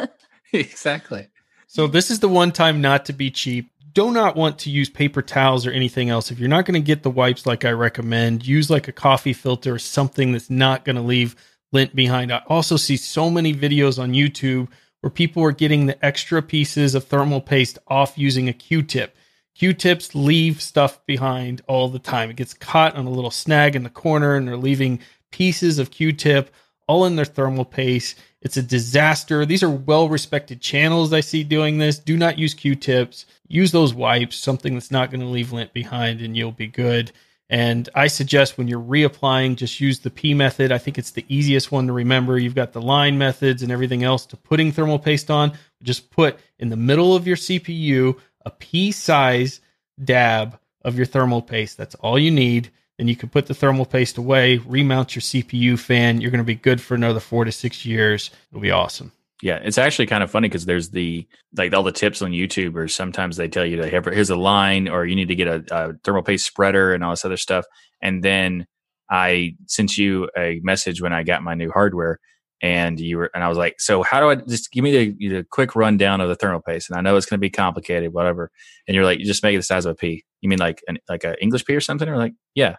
[0.52, 1.28] exactly.
[1.66, 4.88] So this is the one time not to be cheap do not want to use
[4.88, 6.30] paper towels or anything else.
[6.30, 9.32] If you're not going to get the wipes like I recommend, use like a coffee
[9.32, 11.36] filter or something that's not going to leave
[11.72, 12.32] lint behind.
[12.32, 14.68] I also see so many videos on YouTube
[15.00, 19.16] where people are getting the extra pieces of thermal paste off using a Q-tip.
[19.54, 22.30] Q-tips leave stuff behind all the time.
[22.30, 25.90] It gets caught on a little snag in the corner and they're leaving pieces of
[25.90, 26.50] Q-tip
[26.88, 28.18] all in their thermal paste.
[28.40, 29.46] It's a disaster.
[29.46, 31.98] These are well respected channels I see doing this.
[31.98, 33.26] Do not use Q tips.
[33.46, 37.12] Use those wipes, something that's not going to leave lint behind, and you'll be good.
[37.50, 40.70] And I suggest when you're reapplying, just use the pea method.
[40.70, 42.38] I think it's the easiest one to remember.
[42.38, 45.52] You've got the line methods and everything else to putting thermal paste on.
[45.82, 49.60] Just put in the middle of your CPU a pea size
[50.02, 51.78] dab of your thermal paste.
[51.78, 55.78] That's all you need then you can put the thermal paste away, remount your CPU
[55.78, 56.20] fan.
[56.20, 58.30] You're going to be good for another four to six years.
[58.50, 59.12] It'll be awesome.
[59.40, 61.24] Yeah, it's actually kind of funny because there's the
[61.56, 64.36] like all the tips on YouTube, or sometimes they tell you to have here's a
[64.36, 67.36] line, or you need to get a, a thermal paste spreader and all this other
[67.36, 67.64] stuff.
[68.02, 68.66] And then
[69.08, 72.18] I sent you a message when I got my new hardware,
[72.60, 75.28] and you were and I was like, so how do I just give me the,
[75.28, 76.90] the quick rundown of the thermal paste?
[76.90, 78.50] And I know it's going to be complicated, whatever.
[78.88, 80.24] And you're like, you just make it the size of a pea.
[80.40, 82.08] You mean like an like an English pea or something?
[82.08, 82.76] Or like, yeah,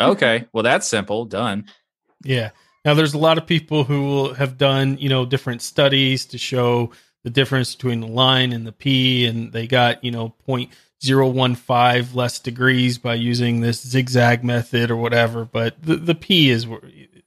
[0.00, 1.66] okay, well that's simple, done.
[2.24, 2.50] Yeah.
[2.84, 6.38] Now there's a lot of people who will have done you know different studies to
[6.38, 6.90] show
[7.24, 10.70] the difference between the line and the pea, and they got you know point
[11.04, 15.44] zero one five less degrees by using this zigzag method or whatever.
[15.44, 16.66] But the the pea is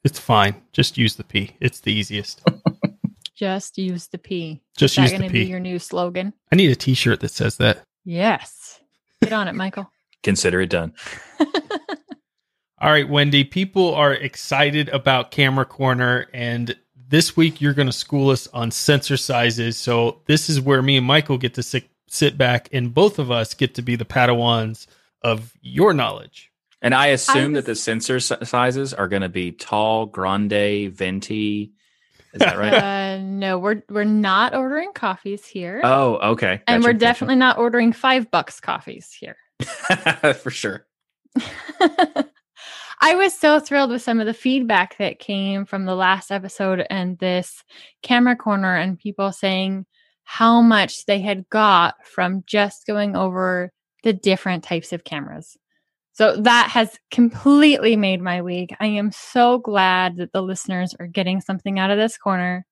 [0.03, 0.55] it's fine.
[0.73, 1.51] Just use the pea.
[1.59, 2.41] It's the easiest.
[3.35, 4.61] Just use the pea.
[4.77, 5.49] Just Is that use the going to be pea.
[5.49, 6.31] your new slogan?
[6.51, 7.81] I need a T-shirt that says that.
[8.05, 8.79] Yes.
[9.23, 9.89] Get on it, Michael.
[10.21, 10.93] Consider it done.
[12.81, 13.43] All right, Wendy.
[13.43, 16.75] People are excited about Camera Corner, and
[17.09, 19.77] this week you're going to school us on sensor sizes.
[19.77, 23.29] So this is where me and Michael get to sit, sit back, and both of
[23.29, 24.87] us get to be the Padawans
[25.21, 26.51] of your knowledge.
[26.81, 30.91] And I assume was- that the sensor si- sizes are going to be tall, grande,
[30.91, 31.73] venti.
[32.33, 32.73] Is that right?
[32.73, 36.63] uh, no, we're we're not ordering coffees here, oh, okay.
[36.65, 36.99] and we're gotcha.
[36.99, 39.35] definitely not ordering five bucks coffees here.
[40.41, 40.87] for sure.
[43.03, 46.85] I was so thrilled with some of the feedback that came from the last episode
[46.89, 47.63] and this
[48.03, 49.87] camera corner, and people saying
[50.23, 55.57] how much they had got from just going over the different types of cameras.
[56.13, 58.75] So that has completely made my week.
[58.79, 62.67] I am so glad that the listeners are getting something out of this corner,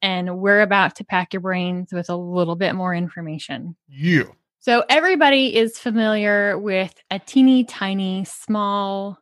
[0.00, 3.76] and we're about to pack your brains with a little bit more information.
[3.88, 4.24] Yeah.
[4.60, 9.18] So everybody is familiar with a teeny tiny small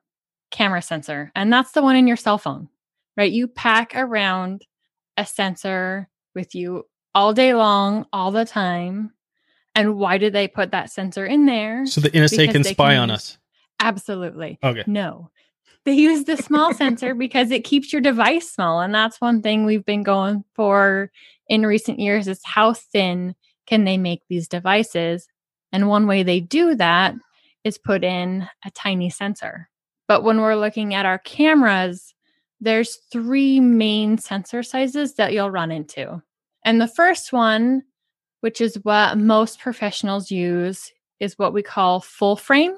[0.53, 2.69] camera sensor, and that's the one in your cell phone,
[3.17, 3.33] right?
[3.33, 4.63] You pack around
[5.17, 6.85] a sensor with you
[7.15, 9.13] all day long, all the time.
[9.75, 11.87] And why did they put that sensor in there?
[11.87, 13.39] So the NSA Because can spy can on us.
[13.81, 14.59] Absolutely.
[14.63, 14.85] Okay.
[14.87, 15.31] No.
[15.85, 18.81] They use the small sensor because it keeps your device small.
[18.81, 21.11] And that's one thing we've been going for
[21.49, 23.35] in recent years is how thin
[23.67, 25.27] can they make these devices?
[25.73, 27.15] And one way they do that
[27.65, 29.69] is put in a tiny sensor.
[30.09, 32.15] But when we're looking at our cameras,
[32.61, 36.23] there's three main sensor sizes that you'll run into.
[36.65, 37.83] And the first one,
[38.41, 42.77] which is what most professionals use, is what we call full frame.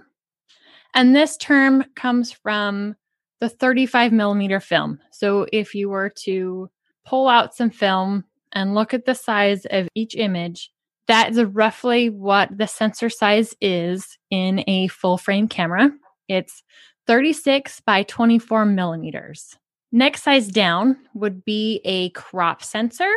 [0.94, 2.94] And this term comes from
[3.40, 5.00] the 35 millimeter film.
[5.10, 6.70] So if you were to
[7.04, 10.70] pull out some film and look at the size of each image,
[11.08, 15.90] that is roughly what the sensor size is in a full frame camera.
[16.28, 16.62] It's
[17.06, 19.56] 36 by 24 millimeters.
[19.92, 23.12] Next size down would be a crop sensor,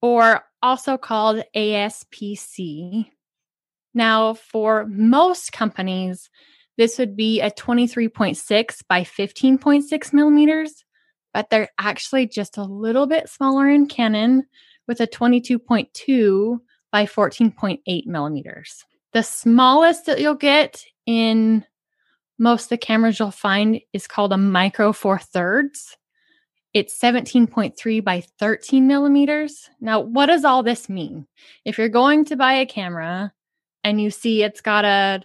[0.00, 3.10] or also called ASPC.
[3.94, 6.30] Now, for most companies,
[6.78, 10.84] this would be a 23.6 by 15.6 millimeters,
[11.34, 14.44] but they're actually just a little bit smaller in Canon
[14.86, 16.58] with a 22.2
[16.90, 18.84] by 14.8 millimeters.
[19.12, 21.64] The smallest that you'll get in
[22.42, 25.96] most of the cameras you'll find is called a micro four thirds.
[26.74, 29.70] It's 17.3 by 13 millimeters.
[29.80, 31.28] Now, what does all this mean?
[31.64, 33.32] If you're going to buy a camera
[33.84, 35.22] and you see it's got a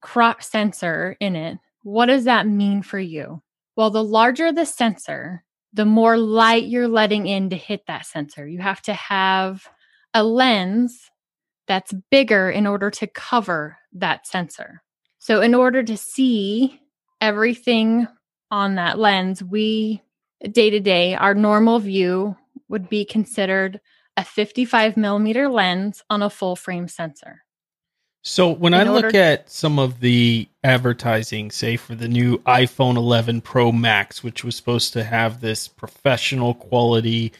[0.00, 3.42] crop sensor in it, what does that mean for you?
[3.76, 8.48] Well, the larger the sensor, the more light you're letting in to hit that sensor.
[8.48, 9.68] You have to have
[10.14, 11.12] a lens
[11.68, 14.82] that's bigger in order to cover that sensor.
[15.26, 16.80] So, in order to see
[17.20, 18.06] everything
[18.52, 20.00] on that lens, we
[20.52, 22.36] day to day, our normal view
[22.68, 23.80] would be considered
[24.16, 27.42] a 55 millimeter lens on a full frame sensor.
[28.22, 32.38] So when In I look order- at some of the advertising, say for the new
[32.42, 37.32] iPhone 11 Pro Max, which was supposed to have this professional quality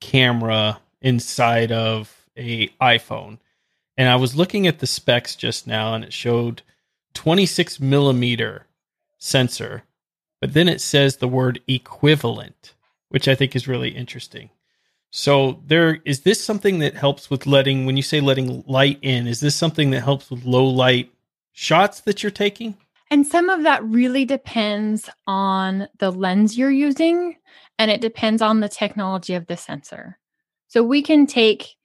[0.00, 3.38] camera inside of a iPhone,
[3.96, 6.62] and I was looking at the specs just now, and it showed
[7.14, 8.66] 26 millimeter
[9.18, 9.84] sensor,
[10.40, 12.74] but then it says the word equivalent,
[13.08, 14.50] which I think is really interesting.
[15.10, 19.26] So there is this something that helps with letting when you say letting light in,
[19.26, 21.12] is this something that helps with low light
[21.52, 22.76] shots that you're taking?
[23.10, 27.36] And some of that really depends on the lens you're using
[27.78, 30.18] and it depends on the technology of the sensor.
[30.68, 31.76] So we can take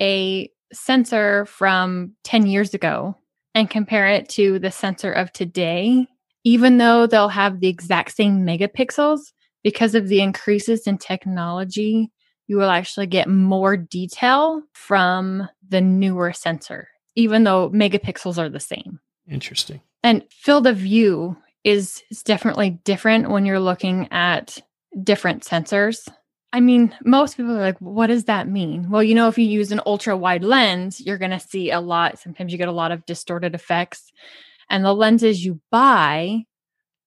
[0.00, 3.16] a sensor from 10 years ago
[3.54, 6.06] and compare it to the sensor of today,
[6.44, 9.20] even though they'll have the exact same megapixels,
[9.62, 12.10] because of the increases in technology,
[12.48, 18.60] you will actually get more detail from the newer sensor, even though megapixels are the
[18.60, 18.98] same.
[19.28, 19.80] Interesting.
[20.02, 24.58] And field of view is, is definitely different when you're looking at
[25.02, 26.08] different sensors.
[26.52, 28.90] I mean, most people are like, what does that mean?
[28.90, 31.80] Well, you know, if you use an ultra wide lens, you're going to see a
[31.80, 32.18] lot.
[32.18, 34.12] Sometimes you get a lot of distorted effects.
[34.68, 36.44] And the lenses you buy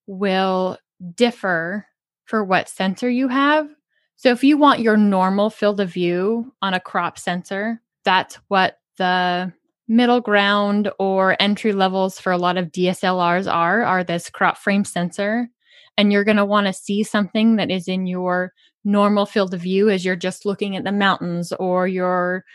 [0.08, 0.80] will
[1.16, 1.88] differ
[2.26, 3.70] for what sensor you have.
[4.16, 8.80] So if you want your normal field of view on a crop sensor, that's what
[8.98, 9.54] the
[9.88, 14.84] middle ground or entry levels for a lot of DSLRs are are this crop frame
[14.84, 15.50] sensor
[15.98, 18.52] and you're going to want to see something that is in your
[18.86, 22.46] normal field of view as you're just looking at the mountains or you're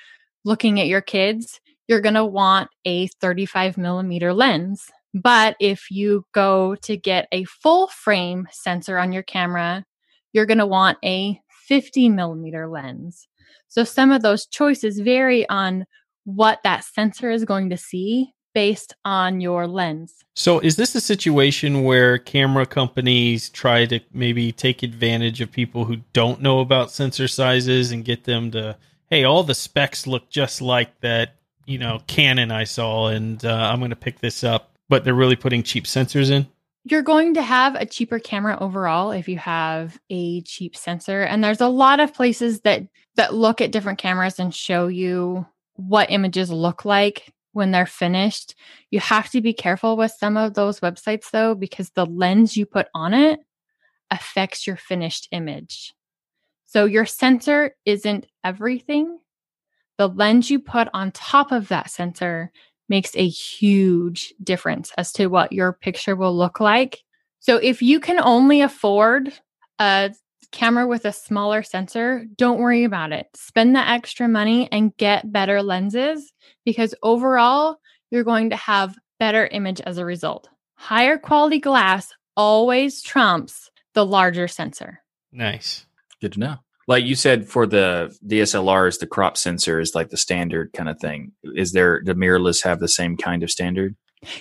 [0.44, 4.86] looking at your kids you're going to want a 35 millimeter lens.
[5.12, 9.84] But if you go to get a full frame sensor on your camera
[10.32, 13.26] you're going to want a 50 millimeter lens.
[13.66, 15.84] So some of those choices vary on
[16.24, 20.24] what that sensor is going to see based on your lens.
[20.34, 25.84] So, is this a situation where camera companies try to maybe take advantage of people
[25.84, 28.76] who don't know about sensor sizes and get them to,
[29.08, 31.34] hey, all the specs look just like that,
[31.66, 35.14] you know, Canon I saw, and uh, I'm going to pick this up, but they're
[35.14, 36.46] really putting cheap sensors in?
[36.84, 41.44] You're going to have a cheaper camera overall if you have a cheap sensor and
[41.44, 42.86] there's a lot of places that
[43.16, 48.54] that look at different cameras and show you what images look like when they're finished.
[48.90, 52.66] You have to be careful with some of those websites though, because the lens you
[52.66, 53.40] put on it
[54.10, 55.94] affects your finished image.
[56.66, 59.18] So your sensor isn't everything.
[59.98, 62.52] The lens you put on top of that sensor
[62.88, 67.00] makes a huge difference as to what your picture will look like.
[67.38, 69.32] So if you can only afford
[69.78, 70.12] a
[70.52, 73.28] camera with a smaller sensor, don't worry about it.
[73.34, 76.32] Spend the extra money and get better lenses
[76.64, 77.76] because overall,
[78.10, 80.48] you're going to have better image as a result.
[80.74, 85.02] Higher quality glass always trumps the larger sensor.
[85.32, 85.86] Nice.
[86.20, 86.56] Good to know.
[86.88, 90.98] Like you said, for the DSLRs, the crop sensor is like the standard kind of
[90.98, 91.32] thing.
[91.44, 93.94] Is there, the mirrorless have the same kind of standard?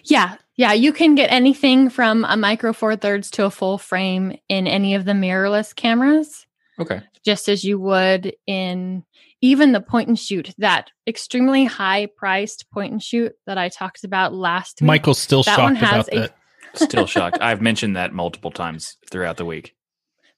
[0.04, 0.38] Yeah.
[0.60, 0.74] Yeah.
[0.74, 4.94] You can get anything from a micro four thirds to a full frame in any
[4.94, 6.46] of the mirrorless cameras.
[6.78, 7.02] Okay.
[7.24, 9.06] Just as you would in
[9.40, 14.04] even the point and shoot, that extremely high priced point and shoot that I talked
[14.04, 14.88] about last week.
[14.88, 16.36] Michael's still that shocked has about a- that.
[16.74, 17.38] Still shocked.
[17.42, 19.78] I've mentioned that multiple times throughout the week.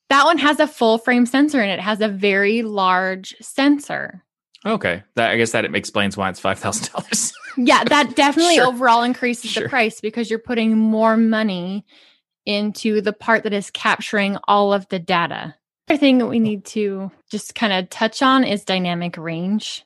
[0.09, 4.23] That one has a full frame sensor and it has a very large sensor.
[4.65, 5.03] Okay.
[5.15, 7.33] That, I guess that explains why it's $5,000.
[7.57, 8.67] Yeah, that definitely Sure.
[8.67, 9.63] overall increases Sure.
[9.63, 11.85] the price because you're putting more money
[12.45, 15.55] into the part that is capturing all of the data.
[15.89, 16.41] Other thing that we oh.
[16.41, 19.85] need to just kind of touch on is dynamic range.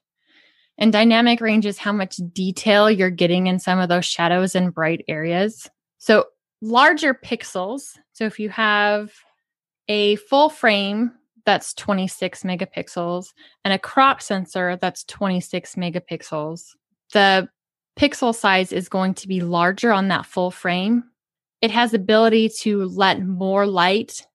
[0.77, 4.73] And dynamic range is how much detail you're getting in some of those shadows and
[4.73, 5.69] bright areas.
[5.99, 6.25] So,
[6.61, 7.97] larger pixels.
[8.11, 9.13] So, if you have
[9.87, 11.13] a full frame
[11.45, 13.27] that's 26 megapixels
[13.63, 16.75] and a crop sensor that's 26 megapixels,
[17.13, 17.47] the
[17.97, 21.03] pixel size is going to be larger on that full frame.
[21.61, 24.25] It has ability to let more light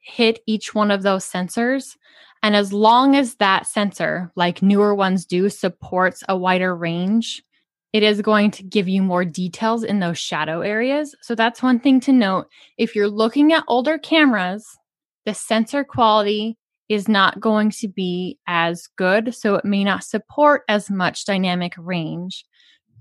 [0.00, 1.96] hit each one of those sensors.
[2.42, 7.42] And as long as that sensor, like newer ones do, supports a wider range,
[7.92, 11.14] it is going to give you more details in those shadow areas.
[11.22, 12.48] So that's one thing to note.
[12.76, 14.78] If you're looking at older cameras,
[15.24, 16.56] the sensor quality
[16.88, 19.34] is not going to be as good.
[19.34, 22.44] So it may not support as much dynamic range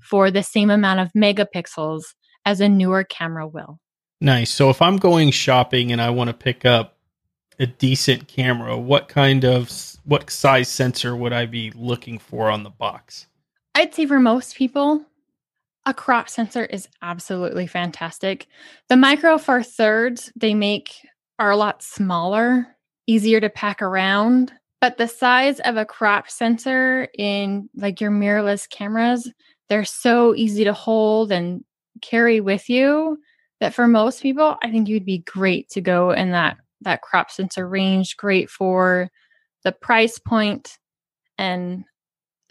[0.02, 2.04] for the same amount of megapixels
[2.46, 3.80] as a newer camera will.
[4.20, 4.50] Nice.
[4.50, 6.98] So if I'm going shopping and I want to pick up
[7.60, 9.72] a decent camera, what kind of
[10.06, 13.28] what size sensor would I be looking for on the box?
[13.76, 15.06] I'd say for most people,
[15.86, 18.48] a crop sensor is absolutely fantastic.
[18.90, 20.96] The micro four thirds they make
[21.40, 22.68] are a lot smaller,
[23.06, 24.54] easier to pack around.
[24.82, 29.32] But the size of a crop sensor in like your mirrorless cameras,
[29.70, 31.64] they're so easy to hold and
[32.02, 33.18] carry with you
[33.60, 37.32] that for most people, I think you'd be great to go in that that crop
[37.32, 38.18] sensor range.
[38.18, 39.10] Great for
[39.64, 40.78] the price point
[41.38, 41.84] and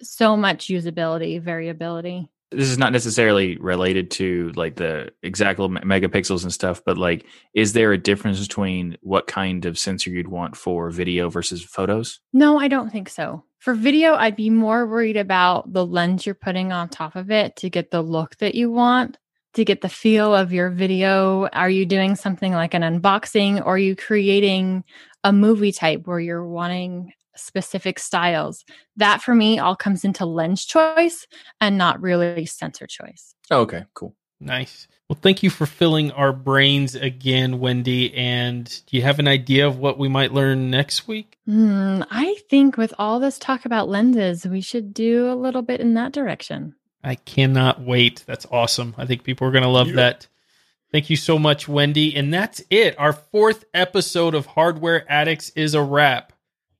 [0.02, 2.28] so much usability, variability.
[2.50, 7.72] This is not necessarily related to like the exact megapixels and stuff, but like, is
[7.72, 12.20] there a difference between what kind of sensor you'd want for video versus photos?
[12.32, 13.44] No, I don't think so.
[13.58, 17.56] For video, I'd be more worried about the lens you're putting on top of it
[17.56, 19.18] to get the look that you want,
[19.54, 21.48] to get the feel of your video.
[21.48, 24.84] Are you doing something like an unboxing or are you creating
[25.24, 28.64] a movie type where you're wanting specific styles?
[28.96, 31.26] That for me all comes into lens choice
[31.60, 33.34] and not really sensor choice.
[33.50, 34.14] Oh, okay, cool.
[34.40, 34.86] Nice.
[35.08, 38.12] Well, thank you for filling our brains again, Wendy.
[38.14, 41.38] And do you have an idea of what we might learn next week?
[41.46, 45.80] Hmm, I think with all this talk about lenses, we should do a little bit
[45.80, 46.74] in that direction.
[47.04, 48.24] I cannot wait.
[48.26, 48.94] That's awesome.
[48.98, 49.94] I think people are going to love Yeah.
[49.96, 50.26] that.
[50.92, 52.14] Thank you so much, Wendy.
[52.16, 52.98] And that's it.
[52.98, 56.32] Our fourth episode of Hardware Addicts is a wrap.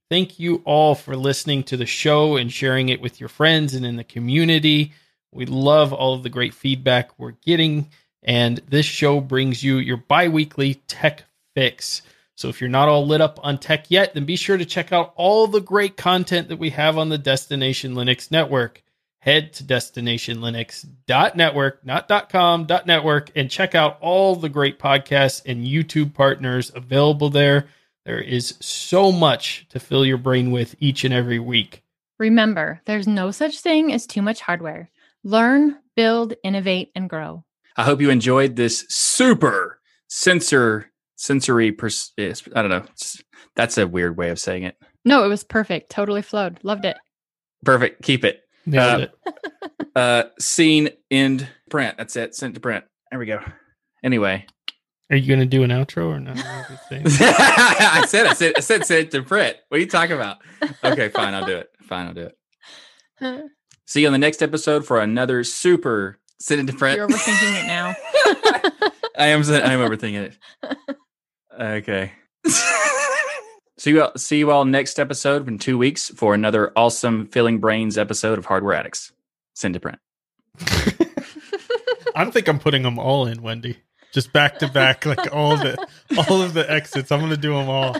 [0.08, 3.84] Thank you all for listening to the show and sharing it with your friends and
[3.84, 4.92] in the community.
[5.32, 7.88] We love all of the great feedback we're getting.
[8.22, 12.02] And this show brings you your bi weekly tech fix.
[12.36, 14.92] So if you're not all lit up on tech yet, then be sure to check
[14.92, 18.84] out all the great content that we have on the Destination Linux network
[19.26, 26.14] head to destinationlinux.network, not .com, .network, and check out all the great podcasts and YouTube
[26.14, 27.66] partners available there.
[28.06, 31.82] There is so much to fill your brain with each and every week.
[32.20, 34.90] Remember, there's no such thing as too much hardware.
[35.24, 37.44] Learn, build, innovate, and grow.
[37.76, 41.72] I hope you enjoyed this super sensor sensory.
[41.72, 42.84] Pers- I don't know.
[43.56, 44.76] That's a weird way of saying it.
[45.04, 45.90] No, it was perfect.
[45.90, 46.60] Totally flowed.
[46.62, 46.96] Loved it.
[47.64, 48.02] Perfect.
[48.02, 48.42] Keep it.
[48.66, 49.90] Nailed Uh, it.
[49.96, 51.96] Uh, scene end print.
[51.98, 52.34] That's it.
[52.36, 52.84] Sent to print.
[53.10, 53.40] There we go.
[54.04, 54.46] Anyway,
[55.08, 56.36] Are you going to do an outro or not?
[56.90, 59.56] I said I said I said sent to print.
[59.68, 60.38] What are you talking about?
[60.82, 61.32] Okay, fine.
[61.32, 61.70] I'll do it.
[61.82, 62.30] Fine, I'll do
[63.20, 63.44] it.
[63.86, 66.96] See you on the next episode for another super send it to print.
[66.96, 67.94] You're overthinking it now.
[69.16, 69.42] I am.
[69.42, 70.96] I am overthinking it.
[71.58, 72.12] Okay.
[73.78, 74.02] see you.
[74.02, 78.38] All, see you all next episode in two weeks for another awesome filling brains episode
[78.38, 79.12] of Hardware Addicts.
[79.54, 80.00] Send to print.
[82.16, 83.78] I think I'm putting them all in, Wendy.
[84.16, 85.76] Just back to back, like all of the
[86.16, 87.12] all of the exits.
[87.12, 87.94] I'm going to do them all.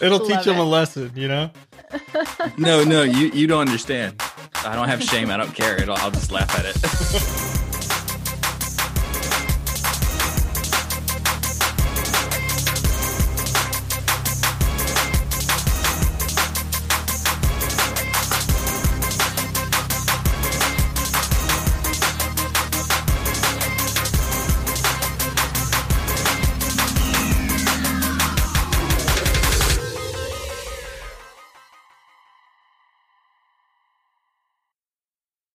[0.00, 1.50] It'll teach Love them a lesson, you know.
[2.56, 4.22] No, no, you you don't understand.
[4.64, 5.28] I don't have shame.
[5.32, 5.74] I don't care.
[5.82, 7.64] It'll, I'll just laugh at it.